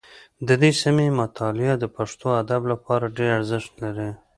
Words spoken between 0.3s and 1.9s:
د دې سیمې مطالعه د